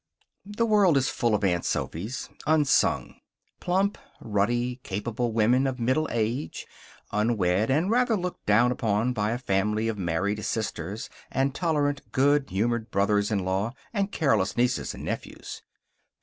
[0.47, 3.17] The world is full of Aunt Sophys, unsung.
[3.59, 6.65] Plump, ruddy, capable women of middle age.
[7.11, 12.49] Unwed, and rather looked down upon by a family of married sisters and tolerant, good
[12.49, 15.61] humored brothers in law, and careless nieces and nephews.